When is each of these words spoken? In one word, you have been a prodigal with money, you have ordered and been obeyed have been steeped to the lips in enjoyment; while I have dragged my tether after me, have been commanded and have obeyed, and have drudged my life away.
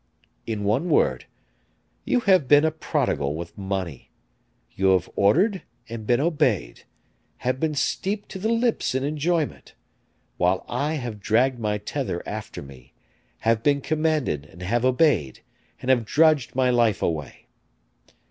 In 0.47 0.63
one 0.63 0.89
word, 0.89 1.27
you 2.05 2.21
have 2.21 2.47
been 2.47 2.65
a 2.65 2.71
prodigal 2.71 3.35
with 3.35 3.55
money, 3.55 4.09
you 4.71 4.87
have 4.93 5.07
ordered 5.15 5.61
and 5.87 6.07
been 6.07 6.19
obeyed 6.19 6.85
have 7.45 7.59
been 7.59 7.75
steeped 7.75 8.27
to 8.29 8.39
the 8.39 8.51
lips 8.51 8.95
in 8.95 9.03
enjoyment; 9.03 9.75
while 10.37 10.65
I 10.67 10.95
have 10.95 11.19
dragged 11.19 11.59
my 11.59 11.77
tether 11.77 12.23
after 12.27 12.63
me, 12.63 12.93
have 13.41 13.61
been 13.61 13.79
commanded 13.79 14.47
and 14.47 14.63
have 14.63 14.83
obeyed, 14.83 15.41
and 15.79 15.91
have 15.91 16.03
drudged 16.03 16.55
my 16.55 16.71
life 16.71 17.03
away. 17.03 17.45